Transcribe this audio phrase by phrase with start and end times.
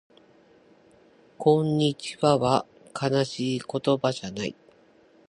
[1.37, 2.65] こんにちはは
[2.99, 4.55] 悲しい言葉じゃない